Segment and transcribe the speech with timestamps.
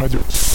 [0.00, 0.49] уходил.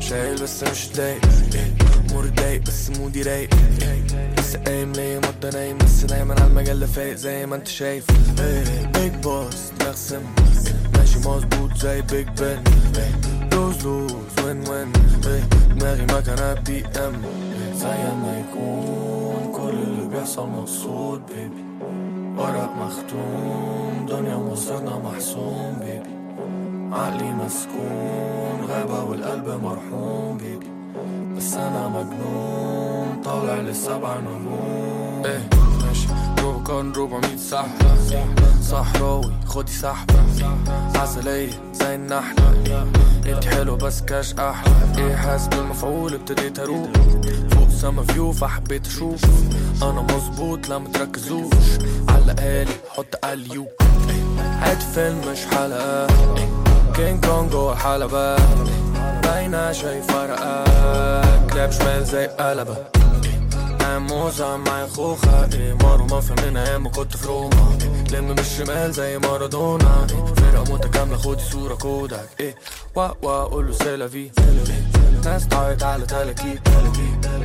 [0.00, 1.20] شايل بس مش ضايق
[1.54, 1.74] إيه.
[2.12, 3.50] مور ضايق بس مودي رايق.
[4.38, 8.04] لسه قايم ليه مدة نايم بس دايما على المجلة فايق زي ما أنت شايف
[8.94, 10.98] بيج بوس دماغ سم إيه.
[10.98, 12.62] ماشي مظبوط زي بيج بن
[13.52, 14.12] لوز لوز
[14.44, 14.92] وين وين.
[15.78, 17.22] دماغي مكانها بي ام.
[17.74, 17.88] زي
[18.22, 21.69] ما يكون كل اللي بيحصل مقصود بيبي
[22.40, 26.14] ورق مختوم دنيا مصيرنا محسوم بيبي
[26.92, 30.70] عقلي مسكون غابة والقلب مرحوم بيبي
[31.36, 35.22] بس أنا مجنون طالع للسبع نجوم.
[36.70, 37.96] روبكون 400 سحبة
[38.62, 40.14] صحراوي خدي سحبة
[40.94, 42.54] عسلية زي النحلة
[43.26, 44.72] انت حلو بس كاش أحلى.
[44.98, 46.88] إيه حاسس بالمفعول؟ ابتديت أروح.
[47.50, 49.20] فوق سما فيو فحبيت أشوف.
[49.82, 51.54] أنا مظبوط لا متركزوش.
[52.08, 53.66] علقالي حط اليو
[54.62, 56.06] عاد فيلم مش حلقة.
[56.94, 58.36] كينج كونج جوه حلبة.
[59.22, 60.64] باينة شايف فرقة
[61.46, 62.99] كلاب شمال زي قلبة.
[63.88, 67.78] موزة معي خوخة إيه مارو ما فهمنا أيام ما كنت في روما
[68.12, 70.24] لم بالشمال زي مارادونا إيه.
[70.34, 72.54] فرقة متكاملة خدي صورة كودك إيه.
[72.94, 74.30] وا وا قوله سيلافي.
[75.24, 76.58] ناس تعيط على تلاكيب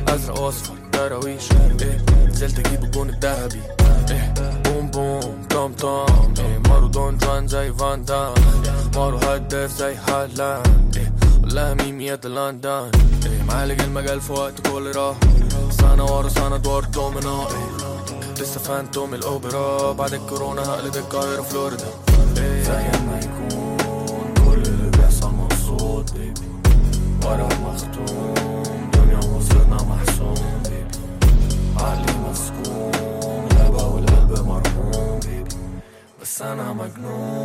[0.08, 3.60] أزرق وأصفر دراويش إيه نزلت أجيب الجون الذهبي.
[4.10, 6.34] إيه بوم بوم توم توم.
[6.38, 8.34] إيه مارو دون جوان زي فان دام
[8.96, 10.96] مارو هداف زي هالاند.
[10.96, 12.90] إيه والله ميمية لندن.
[13.26, 15.16] إيه معالج المجال في وقت كل راح
[15.70, 17.42] سنة ورا سنة دور دومينو.
[17.42, 19.92] إيه لسه فانتوم الأوبرا.
[19.92, 21.84] بعد الكورونا هقلب القاهرة فلوريدا.
[22.38, 26.46] إيه زي ما يكون كل اللي بيحصل مقصود بيبي
[27.24, 30.62] ورق مختوم دنيا مصيرنا محسوم.
[31.76, 35.20] عقلي مسكون غابة والقلب مرحوم.
[36.22, 37.35] بس أنا مجنون.